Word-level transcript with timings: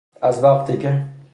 از 0.21 0.43
وقتی 0.43 0.77
که 0.77 1.05